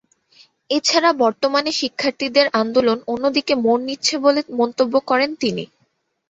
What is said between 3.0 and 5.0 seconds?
অন্যদিকে মোড় নিচ্ছে বলে মন্তব্য